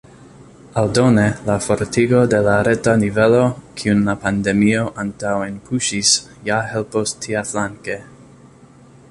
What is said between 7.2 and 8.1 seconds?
tiaflanke.